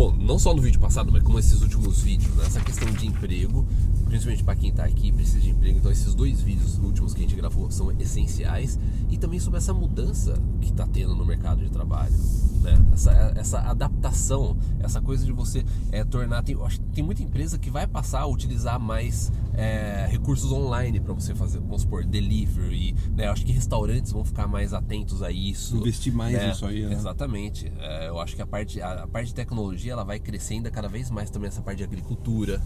bom, 0.00 0.16
não 0.18 0.38
só 0.38 0.54
no 0.54 0.62
vídeo 0.62 0.80
passado, 0.80 1.12
mas 1.12 1.22
como 1.22 1.38
esses 1.38 1.60
últimos 1.60 2.00
vídeos, 2.00 2.34
né? 2.34 2.46
Essa 2.46 2.58
questão 2.62 2.90
de 2.90 3.06
emprego, 3.06 3.66
principalmente 4.06 4.42
para 4.42 4.56
quem 4.56 4.72
tá 4.72 4.84
aqui 4.84 5.08
e 5.08 5.12
precisa 5.12 5.40
de 5.40 5.50
emprego. 5.50 5.76
Então, 5.76 5.92
esses 5.92 6.14
dois 6.14 6.40
vídeos 6.40 6.78
últimos 6.78 7.12
que 7.12 7.20
a 7.20 7.22
gente 7.22 7.36
gravou 7.36 7.70
são 7.70 7.92
essenciais. 8.00 8.78
E 9.10 9.18
também 9.18 9.38
sobre 9.38 9.58
essa 9.58 9.74
mudança 9.74 10.40
que 10.62 10.72
tá 10.72 10.88
tendo 10.90 11.14
no 11.14 11.26
mercado 11.26 11.62
de 11.62 11.68
trabalho. 11.68 12.14
Né? 12.60 12.78
Essa, 12.92 13.32
essa 13.36 13.58
adaptação, 13.60 14.56
essa 14.80 15.00
coisa 15.00 15.24
de 15.24 15.32
você 15.32 15.64
é, 15.90 16.04
tornar. 16.04 16.42
Tem, 16.42 16.56
acho 16.62 16.80
que 16.80 16.86
tem 16.90 17.04
muita 17.04 17.22
empresa 17.22 17.58
que 17.58 17.70
vai 17.70 17.86
passar 17.86 18.20
a 18.20 18.26
utilizar 18.26 18.78
mais 18.78 19.32
é, 19.54 20.06
recursos 20.10 20.52
online 20.52 21.00
para 21.00 21.14
você 21.14 21.34
fazer, 21.34 21.58
vamos 21.58 21.82
supor, 21.82 22.04
delivery. 22.04 22.94
Né? 23.16 23.28
Acho 23.28 23.44
que 23.44 23.52
restaurantes 23.52 24.12
vão 24.12 24.24
ficar 24.24 24.46
mais 24.46 24.74
atentos 24.74 25.22
a 25.22 25.30
isso. 25.30 25.76
Investir 25.76 26.12
mais 26.12 26.34
né? 26.34 26.48
nisso 26.48 26.66
aí, 26.66 26.84
né? 26.84 26.92
Exatamente. 26.92 27.72
É, 27.78 28.08
eu 28.08 28.20
acho 28.20 28.36
que 28.36 28.42
a 28.42 28.46
parte, 28.46 28.80
a, 28.80 29.04
a 29.04 29.06
parte 29.06 29.28
de 29.28 29.34
tecnologia 29.34 29.92
ela 29.92 30.04
vai 30.04 30.18
crescendo 30.18 30.70
cada 30.70 30.88
vez 30.88 31.10
mais 31.10 31.30
também 31.30 31.48
essa 31.48 31.62
parte 31.62 31.78
de 31.78 31.84
agricultura, 31.84 32.60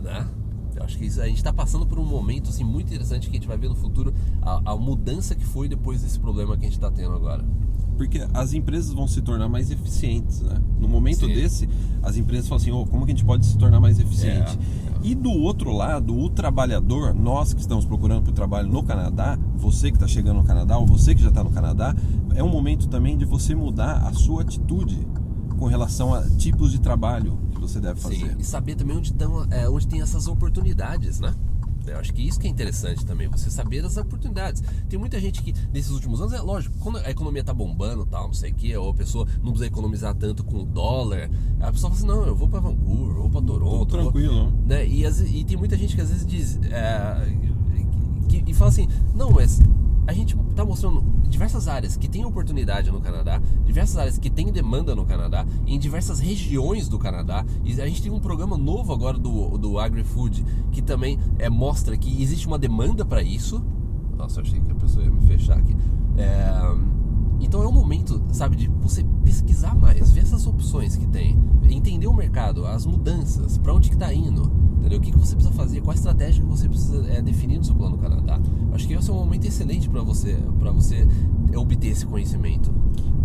né? 0.00 0.26
Eu 0.74 0.84
acho 0.84 0.96
que 0.96 1.04
isso, 1.04 1.20
a 1.20 1.26
gente 1.26 1.36
está 1.36 1.52
passando 1.52 1.86
por 1.86 1.98
um 1.98 2.04
momento 2.04 2.48
assim 2.48 2.64
muito 2.64 2.86
interessante 2.86 3.28
que 3.28 3.36
a 3.36 3.40
gente 3.40 3.48
vai 3.48 3.58
ver 3.58 3.68
no 3.68 3.74
futuro 3.74 4.14
a, 4.40 4.72
a 4.72 4.76
mudança 4.76 5.34
que 5.34 5.44
foi 5.44 5.68
depois 5.68 6.02
desse 6.02 6.18
problema 6.18 6.56
que 6.56 6.64
a 6.64 6.68
gente 6.68 6.78
está 6.78 6.90
tendo 6.90 7.12
agora. 7.12 7.44
Porque 8.00 8.26
as 8.32 8.54
empresas 8.54 8.94
vão 8.94 9.06
se 9.06 9.20
tornar 9.20 9.46
mais 9.46 9.70
eficientes, 9.70 10.40
né? 10.40 10.58
No 10.80 10.88
momento 10.88 11.26
Sim. 11.26 11.34
desse, 11.34 11.68
as 12.02 12.16
empresas 12.16 12.48
falam 12.48 12.62
assim, 12.62 12.70
oh, 12.70 12.86
como 12.86 13.04
que 13.04 13.12
a 13.12 13.14
gente 13.14 13.26
pode 13.26 13.44
se 13.44 13.58
tornar 13.58 13.78
mais 13.78 13.98
eficiente? 13.98 14.58
É, 14.58 15.06
E 15.06 15.14
do 15.14 15.30
outro 15.30 15.70
lado, 15.70 16.18
o 16.18 16.30
trabalhador, 16.30 17.12
nós 17.12 17.52
que 17.52 17.60
estamos 17.60 17.84
procurando 17.84 18.22
por 18.22 18.32
trabalho 18.32 18.68
no 18.68 18.82
Canadá, 18.82 19.38
você 19.54 19.90
que 19.90 19.98
está 19.98 20.08
chegando 20.08 20.38
no 20.38 20.44
Canadá, 20.44 20.78
ou 20.78 20.86
você 20.86 21.14
que 21.14 21.20
já 21.20 21.28
está 21.28 21.44
no 21.44 21.50
Canadá, 21.50 21.94
é 22.34 22.42
um 22.42 22.48
momento 22.48 22.88
também 22.88 23.18
de 23.18 23.26
você 23.26 23.54
mudar 23.54 23.98
a 23.98 24.14
sua 24.14 24.40
atitude 24.40 25.06
com 25.58 25.66
relação 25.66 26.14
a 26.14 26.22
tipos 26.22 26.72
de 26.72 26.80
trabalho 26.80 27.38
que 27.54 27.60
você 27.60 27.78
deve 27.78 28.00
fazer. 28.00 28.16
Sim, 28.16 28.36
e 28.38 28.44
saber 28.44 28.76
também 28.76 28.96
onde, 28.96 29.12
tão, 29.12 29.44
é, 29.50 29.68
onde 29.68 29.86
tem 29.86 30.00
essas 30.00 30.26
oportunidades, 30.26 31.20
né? 31.20 31.34
Eu 31.86 31.98
acho 31.98 32.12
que 32.12 32.22
isso 32.26 32.38
que 32.38 32.46
é 32.46 32.50
interessante 32.50 33.04
também, 33.04 33.28
você 33.28 33.50
saber 33.50 33.84
as 33.84 33.96
oportunidades. 33.96 34.62
Tem 34.88 34.98
muita 34.98 35.18
gente 35.20 35.42
que, 35.42 35.54
nesses 35.72 35.90
últimos 35.90 36.20
anos, 36.20 36.32
é 36.32 36.40
lógico, 36.40 36.74
quando 36.80 36.98
a 36.98 37.10
economia 37.10 37.42
tá 37.42 37.52
bombando 37.54 38.04
tal, 38.06 38.26
não 38.26 38.34
sei 38.34 38.50
o 38.50 38.54
que, 38.54 38.76
ou 38.76 38.90
a 38.90 38.94
pessoa 38.94 39.26
não 39.42 39.52
precisa 39.52 39.66
economizar 39.66 40.14
tanto 40.14 40.44
com 40.44 40.58
o 40.62 40.64
dólar, 40.66 41.30
a 41.60 41.72
pessoa 41.72 41.90
fala 41.92 41.94
assim, 41.94 42.06
não, 42.06 42.26
eu 42.26 42.34
vou 42.36 42.48
para 42.48 42.60
Vancouver, 42.60 43.16
eu 43.16 43.22
vou 43.22 43.30
para 43.30 43.42
Toronto. 43.42 43.70
Vou- 43.76 43.86
tranquilo, 43.86 44.52
né? 44.66 44.86
E, 44.86 45.04
e 45.04 45.44
tem 45.44 45.56
muita 45.56 45.76
gente 45.76 45.94
que 45.94 46.00
às 46.00 46.08
vezes 46.10 46.26
diz. 46.26 46.58
é, 46.70 47.26
que- 48.28 48.44
e 48.46 48.54
fala 48.54 48.70
assim, 48.70 48.88
não, 49.14 49.30
mas 49.30 49.58
a 50.06 50.12
gente 50.12 50.36
está 50.50 50.64
mostrando 50.64 51.02
diversas 51.28 51.68
áreas 51.68 51.96
que 51.96 52.08
tem 52.08 52.24
oportunidade 52.24 52.90
no 52.90 53.00
Canadá, 53.00 53.40
diversas 53.64 53.96
áreas 53.96 54.18
que 54.18 54.28
tem 54.28 54.50
demanda 54.50 54.94
no 54.94 55.04
Canadá, 55.04 55.46
em 55.66 55.78
diversas 55.78 56.20
regiões 56.20 56.88
do 56.88 56.98
Canadá. 56.98 57.44
E 57.64 57.80
a 57.80 57.86
gente 57.86 58.02
tem 58.02 58.10
um 58.10 58.20
programa 58.20 58.58
novo 58.58 58.92
agora 58.92 59.18
do, 59.18 59.56
do 59.56 59.78
AgriFood 59.78 60.44
que 60.72 60.82
também 60.82 61.18
é, 61.38 61.48
mostra 61.48 61.96
que 61.96 62.22
existe 62.22 62.46
uma 62.46 62.58
demanda 62.58 63.04
para 63.04 63.22
isso. 63.22 63.62
Nossa, 64.16 64.40
eu 64.40 64.44
achei 64.44 64.60
que 64.60 64.70
a 64.70 64.74
pessoa 64.74 65.04
ia 65.04 65.10
me 65.10 65.20
fechar 65.26 65.56
aqui. 65.56 65.76
É, 66.16 67.00
então 67.40 67.62
é 67.62 67.66
o 67.66 67.72
momento, 67.72 68.22
sabe, 68.32 68.56
de 68.56 68.68
você 68.68 69.04
pesquisar 69.24 69.74
mais, 69.74 70.10
ver 70.10 70.20
essas 70.20 70.46
opções 70.46 70.96
que 70.96 71.06
tem, 71.06 71.38
entender 71.70 72.06
o 72.06 72.12
mercado, 72.12 72.66
as 72.66 72.84
mudanças, 72.84 73.56
para 73.56 73.72
onde 73.72 73.88
que 73.88 73.94
está 73.94 74.12
indo, 74.12 74.50
entendeu? 74.80 74.98
O 74.98 75.00
que, 75.00 75.12
que 75.12 75.18
você 75.18 75.34
precisa 75.34 75.54
fazer, 75.54 75.80
qual 75.80 75.92
a 75.92 75.94
estratégia 75.94 76.42
que 76.42 76.48
você 76.48 76.68
precisa 76.68 77.06
é, 77.08 77.22
definir 77.22 77.58
no 77.58 77.64
seu 77.64 77.74
plano 77.74 77.96
Canadá. 77.98 78.40
Acho 78.72 78.88
que 78.88 78.94
esse 78.94 79.10
é 79.10 79.12
um 79.12 79.18
momento 79.18 79.46
excelente 79.46 79.88
para 79.88 80.02
você, 80.02 80.38
para 80.58 80.72
você 80.72 81.06
obter 81.54 81.88
esse 81.88 82.06
conhecimento. 82.06 82.72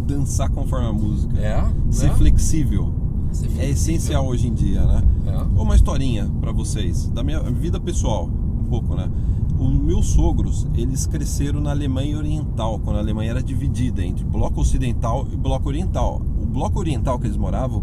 Dançar 0.06 0.50
conforme 0.50 0.88
a 0.88 0.94
música. 0.94 1.40
É. 1.40 1.66
Ser 1.90 2.08
é? 2.08 2.14
flexível. 2.14 2.94
Ser 3.32 3.46
É 3.46 3.50
flexível. 3.50 3.70
essencial 3.70 4.28
hoje 4.28 4.48
em 4.48 4.54
dia, 4.54 4.86
né? 4.86 5.04
É. 5.28 5.60
Uma 5.60 5.76
historinha 5.76 6.30
para 6.40 6.52
vocês 6.52 7.08
da 7.10 7.24
minha 7.24 7.42
vida 7.42 7.80
pessoal, 7.80 8.26
um 8.26 8.64
pouco, 8.66 8.96
né? 8.96 9.10
Os 9.58 9.72
meus 9.74 10.08
sogros, 10.08 10.68
eles 10.76 11.08
cresceram 11.08 11.62
na 11.62 11.72
Alemanha 11.72 12.18
Oriental, 12.18 12.78
quando 12.80 12.98
a 12.98 13.00
Alemanha 13.00 13.32
era 13.32 13.42
dividida 13.42 14.04
entre 14.04 14.26
bloco 14.26 14.60
ocidental 14.60 15.26
e 15.32 15.36
bloco 15.38 15.70
oriental. 15.70 16.22
O 16.42 16.46
bloco 16.46 16.78
oriental 16.78 17.18
que 17.18 17.26
eles 17.26 17.38
moravam 17.38 17.82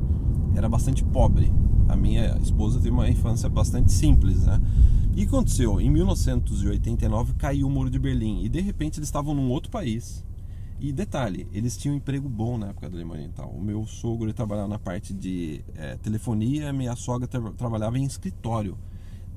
era 0.55 0.69
bastante 0.69 1.03
pobre. 1.03 1.51
A 1.93 1.97
minha 1.97 2.39
esposa 2.43 2.79
teve 2.79 2.89
uma 2.91 3.07
infância 3.07 3.51
bastante 3.51 3.93
simples, 3.93 4.45
né? 4.45 4.59
E 5.15 5.25
aconteceu? 5.25 5.79
Em 5.79 5.91
1989 5.91 7.35
caiu 7.35 7.67
o 7.67 7.71
Muro 7.71 7.91
de 7.91 7.99
Berlim 7.99 8.43
e 8.43 8.49
de 8.49 8.63
repente 8.63 8.99
eles 8.99 9.09
estavam 9.09 9.35
num 9.35 9.51
outro 9.51 9.71
país. 9.71 10.25
E 10.81 10.91
detalhe, 10.91 11.47
eles 11.53 11.77
tinham 11.77 11.95
um 11.95 11.99
emprego 11.99 12.31
bom 12.31 12.57
na 12.57 12.69
época 12.69 12.89
da 12.89 12.97
Alemanha 12.97 13.21
Oriental. 13.21 13.51
O 13.51 13.61
meu 13.61 13.85
sogro 13.87 14.33
trabalhava 14.33 14.69
na 14.69 14.79
parte 14.79 15.13
de 15.13 15.63
eh, 15.77 15.99
telefonia, 16.03 16.73
minha 16.73 16.97
sogra 16.97 17.29
tra- 17.29 17.53
trabalhava 17.53 17.99
em 17.99 18.05
escritório. 18.05 18.79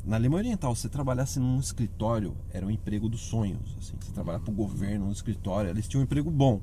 Na 0.06 0.16
Alemanha 0.16 0.44
Oriental, 0.44 0.74
se 0.76 0.88
trabalhasse 0.88 1.40
num 1.42 1.60
escritório, 1.60 2.38
era 2.54 2.66
um 2.66 2.72
emprego 2.72 3.10
dos 3.10 3.20
sonhos. 3.20 3.76
Assim, 3.78 3.96
você 4.00 4.14
trabalhar 4.14 4.40
para 4.40 4.52
o 4.52 4.56
governo, 4.56 5.08
num 5.08 5.12
escritório, 5.12 5.70
eles 5.70 5.90
tinham 5.90 6.02
um 6.02 6.06
emprego 6.06 6.32
bom. 6.32 6.62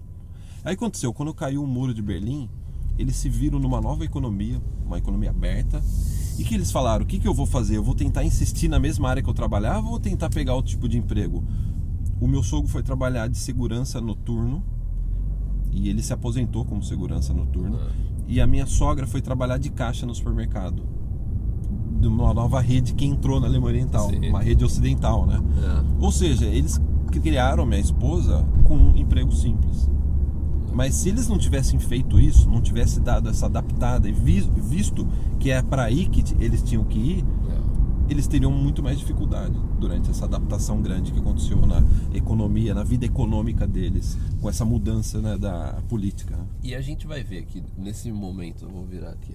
Aí 0.65 0.73
aconteceu, 0.73 1.13
quando 1.13 1.35
caiu 1.35 1.63
o 1.63 1.67
muro 1.67 1.93
de 1.93 2.01
Berlim, 2.01 2.49
eles 2.99 3.17
se 3.17 3.29
viram 3.29 3.59
numa 3.59 3.81
nova 3.81 4.05
economia, 4.05 4.61
uma 4.85 4.99
economia 4.99 5.31
aberta. 5.31 5.83
E 6.39 6.45
que 6.45 6.55
eles 6.55 6.71
falaram: 6.71 7.05
o 7.05 7.07
que, 7.07 7.19
que 7.19 7.29
eu 7.29 7.35
vou 7.35 7.47
fazer? 7.47 7.77
Eu 7.77 7.83
vou 7.83 7.95
tentar 7.95 8.25
insistir 8.25 8.69
na 8.69 8.79
mesma 8.79 9.09
área 9.09 9.23
que 9.23 9.29
eu 9.29 9.35
trabalhava 9.35 9.89
ou 9.89 9.99
tentar 9.99 10.31
pegar 10.31 10.55
outro 10.55 10.71
tipo 10.71 10.89
de 10.89 10.97
emprego? 10.97 11.45
O 12.21 12.27
meu 12.27 12.43
sogro 12.43 12.69
foi 12.69 12.83
trabalhar 12.83 13.29
de 13.29 13.37
segurança 13.37 14.01
noturno 14.01 14.63
e 15.73 15.89
ele 15.89 16.03
se 16.03 16.13
aposentou 16.13 16.65
como 16.65 16.83
segurança 16.83 17.33
noturno. 17.35 17.79
E 18.29 18.41
a 18.41 18.47
minha 18.47 18.67
sogra 18.67 19.07
foi 19.07 19.21
trabalhar 19.21 19.59
de 19.59 19.71
caixa 19.71 20.07
no 20.07 20.15
supermercado. 20.15 20.85
De 22.01 22.07
uma 22.07 22.33
nova 22.33 22.61
rede 22.61 22.95
que 22.95 23.05
entrou 23.05 23.41
na 23.41 23.47
Alemanha 23.47 23.75
Oriental, 23.75 24.09
Sim. 24.11 24.29
uma 24.29 24.41
rede 24.41 24.65
ocidental, 24.65 25.27
né? 25.27 25.41
É. 25.63 26.05
Ou 26.05 26.11
seja, 26.11 26.47
eles 26.47 26.81
criaram 27.11 27.67
minha 27.67 27.81
esposa 27.81 28.47
com 28.65 28.77
um 28.77 28.97
emprego 28.97 29.33
simples. 29.33 29.91
Mas 30.73 30.95
se 30.95 31.09
eles 31.09 31.29
não 31.29 31.39
tivessem 31.39 31.79
feito 31.79 32.19
isso, 32.19 32.49
não 32.49 32.61
tivessem 32.61 33.03
dado 33.03 33.29
essa 33.29 33.47
adaptada 33.47 34.09
e 34.09 34.13
vi- 34.13 34.41
visto 34.57 35.07
que 35.39 35.51
é 35.51 35.63
para 35.63 35.85
aí 35.85 36.07
que 36.09 36.23
eles 36.43 36.63
tinham 36.63 36.85
que 36.85 36.99
ir, 36.99 37.25
É. 37.51 38.13
eles 38.13 38.27
teriam 38.27 38.51
muito 38.51 38.83
mais 38.83 38.99
dificuldade 38.99 39.55
durante 39.79 40.11
essa 40.11 40.25
adaptação 40.25 40.81
grande 40.81 41.13
que 41.13 41.19
aconteceu 41.19 41.59
na 41.67 41.83
economia, 42.15 42.75
na 42.75 42.83
vida 42.85 43.05
econômica 43.05 43.67
deles, 43.67 44.17
com 44.41 44.49
essa 44.49 44.65
mudança 44.65 45.21
né, 45.21 45.37
da 45.37 45.81
política. 45.89 46.37
né? 46.37 46.45
E 46.63 46.75
a 46.75 46.81
gente 46.81 47.07
vai 47.07 47.23
ver 47.23 47.45
que 47.45 47.63
nesse 47.77 48.11
momento, 48.11 48.67
vou 48.69 48.85
virar 48.85 49.11
aqui. 49.11 49.35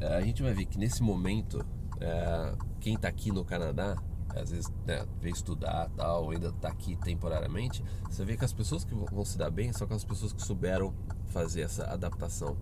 É, 0.00 0.16
a 0.16 0.20
gente 0.20 0.42
vai 0.42 0.52
ver 0.52 0.64
que 0.66 0.78
nesse 0.78 1.02
momento, 1.02 1.64
é, 2.00 2.52
quem 2.80 2.94
está 2.94 3.08
aqui 3.08 3.30
no 3.32 3.44
Canadá, 3.44 3.96
às 4.34 4.50
vezes 4.50 4.72
né, 4.86 5.06
veio 5.20 5.32
estudar 5.34 5.88
tal, 5.96 6.24
ou 6.24 6.30
ainda 6.30 6.48
está 6.48 6.68
aqui 6.68 6.96
temporariamente, 6.96 7.84
você 8.08 8.24
vê 8.24 8.36
que 8.36 8.44
as 8.44 8.52
pessoas 8.52 8.84
que 8.84 8.94
vão- 8.94 9.24
se 9.24 9.38
dar 9.38 9.50
bem 9.50 9.72
são 9.72 9.84
aquelas 9.84 10.04
pessoas 10.04 10.32
que 10.32 10.42
souberam 10.42 10.92
fazer 11.28 11.62
essa 11.62 11.84
adaptação. 11.84 12.56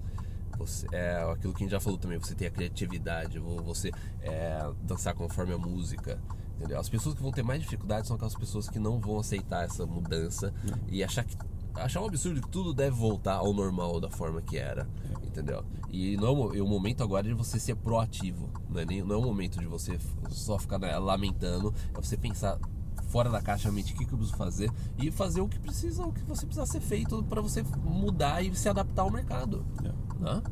Você, 0.59 0.87
é 0.93 1.23
aquilo 1.33 1.53
que 1.55 1.63
a 1.63 1.65
gente 1.65 1.73
já 1.73 1.81
falou 1.81 1.99
também, 1.99 2.19
você 2.19 2.35
tem 2.35 2.47
a 2.47 2.51
criatividade, 2.51 3.39
vo- 3.39 3.63
você 3.63 3.91
é, 4.21 4.71
dançar 4.83 5.15
conforme 5.15 5.53
a 5.55 5.59
música. 5.59 6.21
Entendeu? 6.57 6.79
As 6.79 6.89
pessoas 6.89 7.15
que 7.17 7.23
vão 7.23 7.33
ter 7.33 7.43
mais 7.43 7.61
dificuldade 7.63 8.07
são 8.07 8.15
aquelas 8.15 8.37
pessoas 8.37 8.69
que 8.69 8.79
não 8.79 9.01
vão 9.01 9.19
aceitar 9.19 9.65
essa 9.65 9.85
mudança 9.85 10.53
e 10.89 11.03
achar 11.03 11.25
que 11.25 11.37
achar 11.77 12.01
um 12.01 12.07
absurdo 12.07 12.41
que 12.41 12.49
tudo 12.49 12.73
deve 12.75 12.97
voltar 12.97 13.37
ao 13.37 13.53
normal 13.53 14.01
da 14.01 14.11
forma 14.11 14.41
que 14.43 14.57
era, 14.59 14.87
entendeu? 15.23 15.65
E 15.91 16.17
não 16.17 16.27
é 16.29 16.31
o, 16.31 16.37
mo- 16.37 16.65
o 16.65 16.69
momento 16.69 17.03
agora 17.03 17.27
é 17.27 17.31
de 17.31 17.35
você 17.35 17.59
ser 17.59 17.77
proativo, 17.77 18.49
não 18.69 18.81
é, 18.81 18.85
nem, 18.85 19.03
não 19.03 19.15
é 19.15 19.19
o 19.19 19.23
momento 19.23 19.59
de 19.59 19.67
você 19.67 19.99
só 20.31 20.59
ficar 20.59 20.79
né, 20.79 20.97
lamentando, 20.99 21.73
é 21.97 22.01
você 22.01 22.17
pensar 22.17 22.59
fora 23.09 23.29
da 23.29 23.43
caixa, 23.43 23.71
mente, 23.71 23.93
o 23.93 23.97
que, 23.97 24.07
que 24.07 24.13
eu 24.13 24.17
preciso 24.19 24.39
fazer 24.39 24.71
e 24.99 25.11
fazer 25.11 25.43
o 25.43 25.49
que 25.49 25.59
precisa, 25.59 26.03
o 26.07 26.13
que 26.13 26.23
você 26.23 26.47
precisa 26.47 26.65
ser 26.67 26.81
feito 26.81 27.23
para 27.25 27.43
você 27.43 27.63
mudar 27.85 28.43
e 28.43 28.55
se 28.55 28.69
adaptar 28.71 29.03
ao 29.03 29.11
mercado, 29.11 29.65
É. 29.85 29.89
né? 30.23 30.43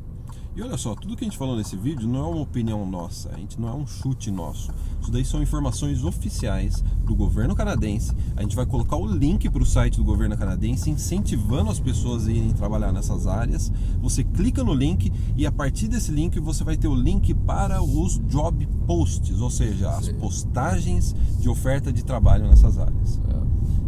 E 0.53 0.61
olha 0.61 0.77
só, 0.77 0.93
tudo 0.95 1.15
que 1.15 1.23
a 1.23 1.27
gente 1.27 1.37
falou 1.37 1.55
nesse 1.55 1.77
vídeo 1.77 2.05
não 2.09 2.25
é 2.25 2.27
uma 2.27 2.41
opinião 2.41 2.85
nossa, 2.85 3.29
a 3.29 3.37
gente 3.37 3.59
não 3.59 3.69
é 3.69 3.73
um 3.73 3.87
chute 3.87 4.29
nosso. 4.29 4.69
Isso 5.01 5.09
daí 5.09 5.23
são 5.23 5.41
informações 5.41 6.03
oficiais 6.03 6.83
do 7.05 7.15
governo 7.15 7.55
canadense. 7.55 8.11
A 8.35 8.41
gente 8.41 8.55
vai 8.55 8.65
colocar 8.65 8.97
o 8.97 9.07
link 9.07 9.49
para 9.49 9.63
o 9.63 9.65
site 9.65 9.95
do 9.95 10.03
governo 10.03 10.37
canadense, 10.37 10.89
incentivando 10.89 11.71
as 11.71 11.79
pessoas 11.79 12.27
a 12.27 12.31
irem 12.31 12.51
trabalhar 12.51 12.91
nessas 12.91 13.27
áreas. 13.27 13.71
Você 14.01 14.25
clica 14.25 14.61
no 14.61 14.73
link 14.73 15.09
e 15.37 15.45
a 15.45 15.51
partir 15.53 15.87
desse 15.87 16.11
link 16.11 16.37
você 16.37 16.65
vai 16.65 16.75
ter 16.75 16.89
o 16.89 16.95
link 16.95 17.33
para 17.33 17.81
os 17.81 18.19
job 18.27 18.67
posts, 18.85 19.39
ou 19.39 19.49
seja, 19.49 19.89
as 19.89 20.09
postagens 20.09 21.15
de 21.39 21.47
oferta 21.47 21.93
de 21.93 22.03
trabalho 22.03 22.45
nessas 22.49 22.77
áreas. 22.77 23.21
É. 23.29 23.41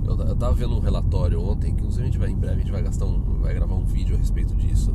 Eu, 0.09 0.17
eu 0.17 0.35
tava 0.35 0.53
vendo 0.53 0.75
um 0.75 0.79
relatório 0.79 1.41
ontem, 1.41 1.73
que 1.73 1.81
inclusive 1.81 2.03
a 2.03 2.05
gente 2.05 2.17
vai 2.17 2.29
em 2.29 2.35
breve, 2.35 2.55
a 2.55 2.59
gente 2.59 2.71
vai 2.71 2.81
gastar 2.81 3.05
um, 3.05 3.41
vai 3.41 3.53
gravar 3.53 3.75
um 3.75 3.85
vídeo 3.85 4.15
a 4.15 4.19
respeito 4.19 4.53
disso, 4.55 4.93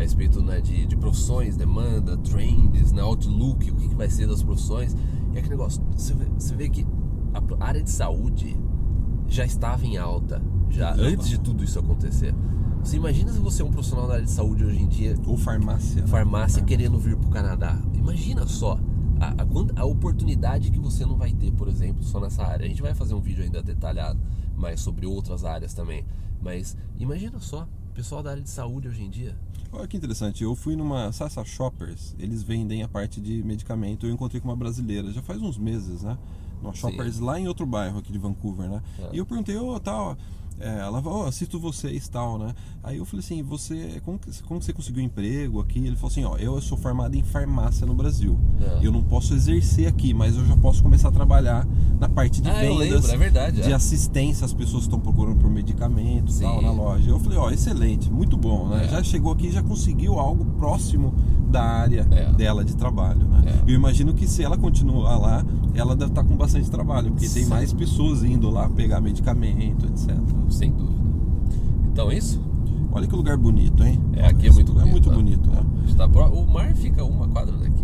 a 0.00 0.02
respeito 0.02 0.42
né, 0.42 0.60
de, 0.60 0.86
de 0.86 0.96
profissões, 0.96 1.56
demanda, 1.56 2.16
trends, 2.18 2.90
né, 2.92 3.02
outlook, 3.02 3.70
o 3.70 3.76
que, 3.76 3.88
que 3.88 3.94
vai 3.94 4.08
ser 4.08 4.26
das 4.26 4.42
profissões. 4.42 4.96
E 5.32 5.38
aquele 5.38 5.50
negócio, 5.50 5.82
você 5.94 6.14
vê, 6.14 6.24
você 6.38 6.54
vê 6.56 6.68
que 6.68 6.86
a 7.34 7.64
área 7.64 7.82
de 7.82 7.90
saúde 7.90 8.56
já 9.28 9.44
estava 9.44 9.84
em 9.86 9.96
alta, 9.96 10.42
já 10.70 10.92
Opa. 10.92 11.02
antes 11.02 11.28
de 11.28 11.38
tudo 11.38 11.62
isso 11.62 11.78
acontecer. 11.78 12.34
Você 12.82 12.96
imagina 12.96 13.30
se 13.30 13.38
você 13.38 13.60
é 13.60 13.64
um 13.64 13.70
profissional 13.70 14.06
da 14.08 14.14
área 14.14 14.24
de 14.24 14.30
saúde 14.30 14.64
hoje 14.64 14.82
em 14.82 14.88
dia 14.88 15.14
Ou 15.26 15.36
farmácia. 15.36 16.00
né? 16.00 16.06
farmácia 16.08 16.60
É. 16.60 16.64
querendo 16.64 16.98
vir 16.98 17.14
para 17.16 17.28
o 17.28 17.30
Canadá. 17.30 17.78
Imagina 17.92 18.46
só 18.46 18.78
a, 19.20 19.26
a, 19.42 19.82
a 19.82 19.84
oportunidade 19.84 20.70
que 20.70 20.78
você 20.78 21.04
não 21.04 21.16
vai 21.16 21.30
ter, 21.34 21.52
por 21.52 21.68
exemplo, 21.68 22.02
só 22.02 22.18
nessa 22.18 22.42
área. 22.42 22.64
A 22.64 22.68
gente 22.68 22.80
vai 22.80 22.94
fazer 22.94 23.12
um 23.12 23.20
vídeo 23.20 23.44
ainda 23.44 23.62
detalhado, 23.62 24.18
mais 24.56 24.80
sobre 24.80 25.04
outras 25.04 25.44
áreas 25.44 25.74
também. 25.74 26.06
Mas 26.40 26.74
imagina 26.98 27.38
só, 27.38 27.68
o 27.90 27.94
pessoal 27.94 28.22
da 28.22 28.30
área 28.30 28.42
de 28.42 28.48
saúde 28.48 28.88
hoje 28.88 29.02
em 29.04 29.10
dia. 29.10 29.36
Olha 29.72 29.86
que 29.86 29.96
interessante, 29.96 30.42
eu 30.42 30.54
fui 30.56 30.74
numa 30.74 31.12
Sassa 31.12 31.44
Shoppers, 31.44 32.14
eles 32.18 32.42
vendem 32.42 32.82
a 32.82 32.88
parte 32.88 33.20
de 33.20 33.42
medicamento, 33.44 34.04
eu 34.04 34.12
encontrei 34.12 34.40
com 34.40 34.48
uma 34.48 34.56
brasileira, 34.56 35.12
já 35.12 35.22
faz 35.22 35.40
uns 35.40 35.56
meses, 35.56 36.02
né? 36.02 36.18
Numa 36.60 36.74
Shoppers 36.74 37.20
lá 37.20 37.38
em 37.38 37.46
outro 37.46 37.64
bairro 37.64 37.98
aqui 37.98 38.12
de 38.12 38.18
Vancouver, 38.18 38.68
né? 38.68 38.82
É. 38.98 39.10
E 39.12 39.18
eu 39.18 39.26
perguntei, 39.26 39.56
ô, 39.56 39.78
tal, 39.78 40.16
é, 40.60 40.80
ela 40.80 41.00
falou, 41.02 41.24
oh, 41.24 41.26
assisto 41.28 41.58
vocês 41.58 42.06
tal, 42.08 42.38
né? 42.38 42.54
Aí 42.82 42.98
eu 42.98 43.04
falei 43.04 43.24
assim, 43.24 43.42
você, 43.42 44.00
como 44.04 44.18
que, 44.18 44.30
como 44.42 44.60
que 44.60 44.66
você 44.66 44.72
conseguiu 44.72 45.02
emprego 45.02 45.60
aqui? 45.60 45.78
Ele 45.78 45.96
falou 45.96 46.08
assim, 46.10 46.24
ó, 46.24 46.36
eu 46.36 46.60
sou 46.60 46.76
formado 46.78 47.14
em 47.14 47.22
farmácia 47.22 47.86
no 47.86 47.94
Brasil. 47.94 48.38
É. 48.60 48.78
Eu 48.86 48.92
não 48.92 49.02
posso 49.02 49.34
exercer 49.34 49.86
aqui, 49.88 50.12
mas 50.14 50.36
eu 50.36 50.44
já 50.46 50.56
posso 50.56 50.82
começar 50.82 51.08
a 51.08 51.12
trabalhar 51.12 51.66
na 51.98 52.08
parte 52.08 52.40
de 52.40 52.48
Ah, 52.50 52.60
vendas, 52.60 52.78
lembro, 52.78 53.10
é 53.10 53.16
verdade, 53.16 53.62
de 53.62 53.70
é. 53.70 53.74
assistência 53.74 54.44
às 54.44 54.52
pessoas 54.52 54.82
que 54.84 54.88
estão 54.88 55.00
procurando 55.00 55.38
por 55.38 55.50
medicamento 55.50 56.30
e 56.30 56.34
Sim. 56.34 56.42
tal 56.44 56.62
na 56.62 56.70
loja. 56.70 57.10
Eu 57.10 57.18
falei, 57.18 57.38
ó, 57.38 57.50
excelente, 57.50 58.10
muito 58.10 58.36
bom, 58.36 58.68
né? 58.68 58.84
É. 58.84 58.88
Já 58.88 59.02
chegou 59.02 59.32
aqui 59.32 59.48
e 59.48 59.52
já 59.52 59.62
conseguiu 59.62 60.18
algo 60.18 60.44
próximo 60.58 61.14
da 61.50 61.62
área 61.62 62.06
É. 62.12 62.32
dela 62.32 62.64
de 62.64 62.76
trabalho, 62.76 63.24
né? 63.26 63.42
Eu 63.66 63.74
imagino 63.74 64.14
que 64.14 64.26
se 64.26 64.42
ela 64.42 64.56
continuar 64.56 65.18
lá, 65.18 65.44
ela 65.74 65.96
deve 65.96 66.12
estar 66.12 66.22
com 66.24 66.36
bastante 66.36 66.70
trabalho, 66.70 67.10
porque 67.10 67.28
tem 67.28 67.44
Sim. 67.44 67.50
mais 67.50 67.72
pessoas 67.72 68.22
indo 68.22 68.48
lá 68.50 68.68
pegar 68.68 69.00
medicamento, 69.00 69.86
etc. 69.86 70.16
Sem 70.50 70.72
dúvida. 70.72 71.00
Então 71.92 72.10
é 72.10 72.16
isso? 72.16 72.40
Olha 72.92 73.06
que 73.06 73.14
lugar 73.14 73.36
bonito, 73.36 73.82
hein? 73.84 74.00
É, 74.14 74.26
aqui 74.26 74.48
é 74.48 74.50
muito 74.52 74.72
lugar 74.72 74.84
bonito. 74.86 75.08
É 75.10 75.12
muito 75.14 75.40
né? 75.40 75.46
bonito, 75.46 75.50
né? 75.50 75.62
A 75.82 75.86
gente 75.86 75.96
tá 75.96 76.08
pro- 76.08 76.26
O 76.26 76.46
mar 76.46 76.74
fica 76.74 77.04
uma 77.04 77.28
quadra 77.28 77.56
daqui. 77.56 77.79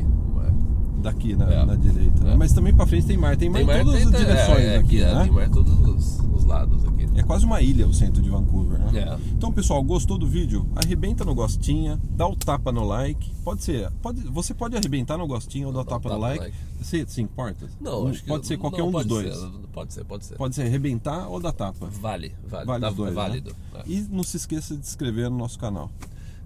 Daqui 1.02 1.36
na, 1.36 1.44
É. 1.52 1.64
na 1.64 1.76
direita. 1.76 2.24
né? 2.24 2.32
É. 2.32 2.36
Mas 2.36 2.52
também 2.52 2.74
pra 2.74 2.86
frente 2.86 3.06
tem 3.06 3.16
mar. 3.16 3.36
Tem 3.36 3.48
mar 3.48 3.60
em 3.62 3.66
todas 3.66 3.94
tem- 3.94 4.04
as 4.04 4.10
tem- 4.10 4.20
direções 4.20 4.58
é, 4.58 4.74
é, 4.74 4.76
aqui, 4.78 5.02
é, 5.02 5.14
né? 5.14 5.22
Tem 5.24 5.32
mar 5.32 5.46
em 5.46 5.50
todos 5.50 5.72
os, 5.86 6.20
os 6.34 6.44
lados 6.44 6.84
aqui. 6.84 7.06
É 7.14 7.22
quase 7.22 7.44
uma 7.44 7.60
ilha 7.62 7.86
o 7.86 7.94
centro 7.94 8.20
de 8.22 8.28
Vancouver, 8.28 8.78
né? 8.78 8.98
É. 9.00 9.18
Então, 9.32 9.52
pessoal, 9.52 9.82
gostou 9.82 10.18
do 10.18 10.26
vídeo? 10.26 10.66
Arrebenta 10.74 11.24
no 11.24 11.34
gostinha, 11.34 11.98
dá 12.10 12.26
o 12.26 12.34
tapa 12.34 12.72
no 12.72 12.84
like. 12.84 13.30
Pode 13.44 13.62
ser, 13.62 13.90
pode, 14.02 14.20
você 14.22 14.52
pode 14.52 14.76
arrebentar 14.76 15.16
no 15.16 15.26
gostinho 15.26 15.68
ou 15.68 15.72
dar 15.72 15.80
o 15.80 15.84
Dá 15.84 15.96
o 15.96 15.98
tapa 16.00 16.08
no 16.08 16.20
tapa 16.20 16.34
no 16.34 16.40
like. 16.40 16.44
like. 16.44 16.56
Você 16.84 17.06
se 17.06 17.22
importa? 17.22 17.66
Não, 17.80 18.08
acho 18.08 18.22
que 18.22 18.28
pode 18.28 18.46
ser 18.46 18.56
qualquer 18.58 18.80
não, 18.82 18.88
um 18.88 18.92
dos 18.92 19.06
dois. 19.06 19.34
ser, 19.36 19.50
pode 19.72 19.92
ser, 19.94 20.04
pode 20.04 20.24
ser. 20.26 20.34
Pode 20.36 20.54
ser 20.54 20.62
arrebentar 20.62 21.28
ou 21.28 21.40
dar 21.40 21.52
tapa. 21.52 21.86
Vale, 22.00 22.34
vale. 22.48 22.66
Vale 22.66 22.80
tá, 22.80 22.90
dois, 22.90 23.10
né? 23.10 23.14
válido. 23.22 23.56
é. 23.74 23.82
E 23.86 24.00
não 24.10 24.22
se 24.22 24.36
esqueça 24.36 24.76
de 24.76 24.84
se 24.84 24.90
inscrever 24.90 25.30
no 25.30 25.36
nosso 25.38 25.58
canal. 25.58 25.90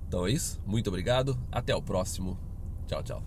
Então 0.08 0.26
é 0.26 0.32
isso. 0.32 0.60
Muito 0.66 0.88
obrigado. 0.88 1.36
Até 1.50 1.74
o 1.74 1.80
próximo. 1.82 2.36
Tchau, 2.86 3.02
tchau. 3.02 3.22